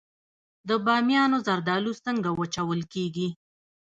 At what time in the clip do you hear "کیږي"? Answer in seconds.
2.93-3.27